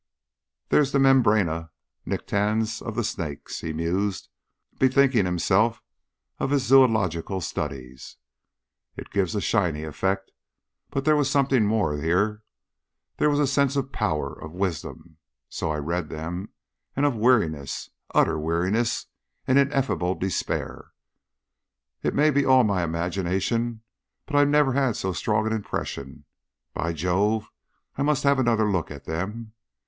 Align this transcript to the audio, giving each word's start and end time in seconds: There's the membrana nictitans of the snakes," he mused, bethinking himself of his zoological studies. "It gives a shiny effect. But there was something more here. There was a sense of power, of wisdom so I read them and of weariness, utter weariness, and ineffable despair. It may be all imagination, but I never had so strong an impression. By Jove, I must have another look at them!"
There's 0.69 0.93
the 0.93 0.97
membrana 0.97 1.69
nictitans 2.07 2.81
of 2.81 2.95
the 2.95 3.03
snakes," 3.03 3.59
he 3.61 3.71
mused, 3.71 4.29
bethinking 4.79 5.25
himself 5.25 5.83
of 6.39 6.49
his 6.49 6.63
zoological 6.63 7.39
studies. 7.39 8.17
"It 8.97 9.11
gives 9.11 9.35
a 9.35 9.41
shiny 9.41 9.83
effect. 9.83 10.31
But 10.89 11.05
there 11.05 11.15
was 11.15 11.29
something 11.29 11.67
more 11.67 11.97
here. 11.97 12.41
There 13.17 13.29
was 13.29 13.37
a 13.39 13.45
sense 13.45 13.75
of 13.75 13.91
power, 13.91 14.33
of 14.33 14.53
wisdom 14.53 15.17
so 15.49 15.69
I 15.69 15.77
read 15.77 16.09
them 16.09 16.49
and 16.95 17.05
of 17.05 17.15
weariness, 17.15 17.91
utter 18.15 18.39
weariness, 18.39 19.05
and 19.45 19.59
ineffable 19.59 20.15
despair. 20.15 20.93
It 22.01 22.15
may 22.15 22.31
be 22.31 22.43
all 22.43 22.61
imagination, 22.61 23.83
but 24.25 24.35
I 24.35 24.45
never 24.45 24.73
had 24.73 24.95
so 24.95 25.13
strong 25.13 25.45
an 25.45 25.53
impression. 25.53 26.25
By 26.73 26.91
Jove, 26.91 27.51
I 27.97 28.01
must 28.01 28.23
have 28.23 28.39
another 28.39 28.65
look 28.67 28.89
at 28.89 29.05
them!" 29.05 29.53